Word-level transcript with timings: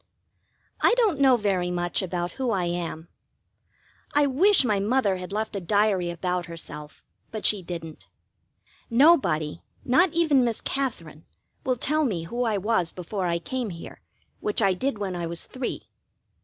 I 0.81 0.95
don't 0.97 1.19
know 1.19 1.37
very 1.37 1.69
much 1.69 2.01
about 2.01 2.31
who 2.31 2.49
I 2.49 2.63
am. 2.63 3.07
I 4.15 4.25
wish 4.25 4.65
my 4.65 4.79
Mother 4.79 5.17
had 5.17 5.31
left 5.31 5.55
a 5.55 5.59
diary 5.61 6.09
about 6.09 6.47
herself, 6.47 7.03
but 7.29 7.45
she 7.45 7.61
didn't. 7.61 8.07
Nobody, 8.89 9.61
not 9.85 10.11
even 10.13 10.43
Miss 10.43 10.59
Katherine, 10.59 11.23
will 11.63 11.75
tell 11.75 12.03
me 12.03 12.23
who 12.23 12.45
I 12.45 12.57
was 12.57 12.91
before 12.91 13.27
I 13.27 13.37
came 13.37 13.69
here, 13.69 14.01
which 14.39 14.59
I 14.59 14.73
did 14.73 14.97
when 14.97 15.15
I 15.15 15.27
was 15.27 15.45
three. 15.45 15.87